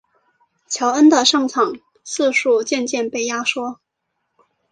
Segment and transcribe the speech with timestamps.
[0.67, 3.79] 乔恩的上场次数渐渐被压缩。